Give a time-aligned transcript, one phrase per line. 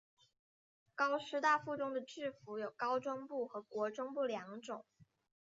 [0.95, 4.83] 高师大附中的制服有高中部和国中部两种。